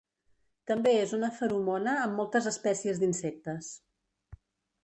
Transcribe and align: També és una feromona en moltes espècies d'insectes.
També 0.71 0.93
és 1.01 1.13
una 1.17 1.29
feromona 1.41 1.93
en 2.05 2.17
moltes 2.21 2.49
espècies 2.53 3.05
d'insectes. 3.05 3.73